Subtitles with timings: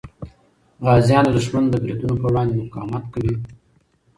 [0.85, 3.35] غازیان د دښمن د بریدونو په وړاندې مقاومت کوي.